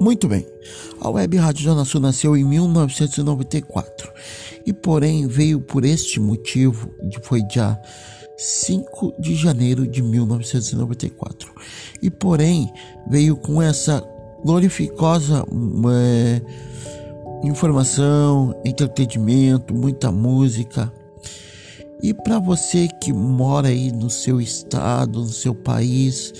[0.00, 0.46] Muito bem.
[1.00, 4.12] A Web Rádio Zona Sul nasceu em 1994
[4.64, 6.88] e, porém, veio por este motivo,
[7.22, 7.76] foi dia
[8.36, 11.52] 5 de janeiro de 1994.
[12.00, 12.72] E, porém,
[13.08, 14.00] veio com essa
[14.44, 15.44] glorificosa
[15.92, 16.40] é,
[17.42, 20.92] informação, entretenimento, muita música.
[22.00, 26.32] E para você que mora aí no seu estado, no seu país,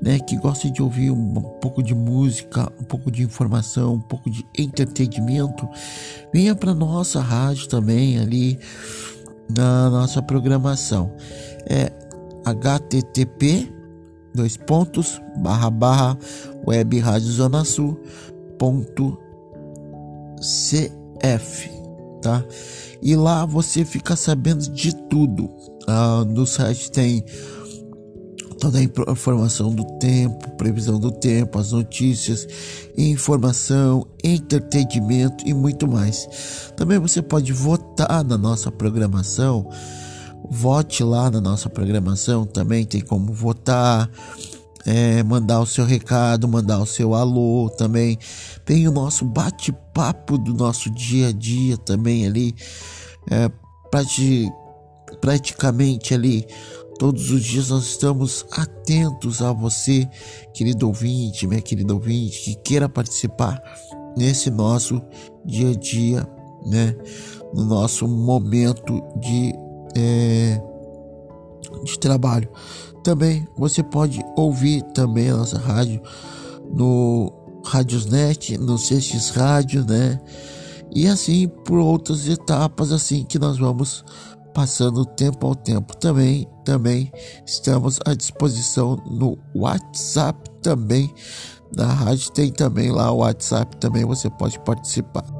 [0.00, 4.30] né, que gosta de ouvir um pouco de música, um pouco de informação, um pouco
[4.30, 5.68] de entretenimento,
[6.32, 8.58] venha para nossa rádio também ali
[9.48, 11.12] na nossa programação.
[11.68, 11.90] É
[12.44, 13.72] http
[14.36, 16.18] dois pontos barra barra
[16.66, 17.98] web rádio zona sul
[18.58, 19.18] ponto
[20.40, 21.70] cf
[22.20, 22.44] tá
[23.02, 25.50] e lá você fica sabendo de tudo
[25.88, 27.24] ah, no site tem
[28.66, 32.48] toda a informação do tempo, previsão do tempo, as notícias,
[32.98, 36.72] informação, entretenimento e muito mais.
[36.76, 39.70] Também você pode votar na nossa programação.
[40.50, 44.10] Vote lá na nossa programação, também tem como votar,
[44.84, 48.18] é, mandar o seu recado, mandar o seu alô também.
[48.64, 52.52] Tem o nosso bate-papo do nosso dia a dia também ali,
[53.30, 53.48] é,
[55.20, 56.46] praticamente ali
[56.98, 60.08] Todos os dias nós estamos atentos a você,
[60.54, 63.62] querido ouvinte, minha querida ouvinte, que queira participar
[64.16, 65.02] nesse nosso
[65.44, 66.26] dia a dia,
[66.64, 66.96] né?
[67.52, 69.52] No nosso momento de,
[69.94, 70.60] é,
[71.84, 72.48] de trabalho.
[73.04, 76.00] Também você pode ouvir também a nossa rádio
[76.72, 77.30] no
[77.64, 80.18] Radiosnet, no Cestes Rádio, né?
[80.94, 84.02] E assim por outras etapas assim que nós vamos
[84.56, 85.94] passando tempo ao tempo.
[85.98, 87.12] Também, também
[87.44, 91.14] estamos à disposição no WhatsApp também.
[91.76, 95.35] Na rádio tem também lá o WhatsApp também, você pode participar.